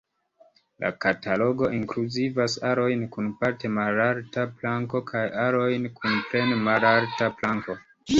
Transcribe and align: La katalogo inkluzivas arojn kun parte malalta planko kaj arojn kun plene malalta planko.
La 0.83 0.89
katalogo 1.03 1.67
inkluzivas 1.79 2.55
arojn 2.69 3.03
kun 3.15 3.27
parte 3.43 3.71
malalta 3.75 4.45
planko 4.63 5.03
kaj 5.11 5.21
arojn 5.45 5.87
kun 6.01 6.17
plene 6.33 6.59
malalta 6.71 7.29
planko. 7.43 7.77